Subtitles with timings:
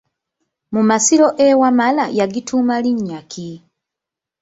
[0.73, 3.49] Mu masiro e Wamala yagituuma linnya ki?